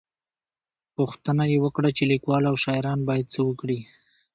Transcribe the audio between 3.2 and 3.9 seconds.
څه وکړي؟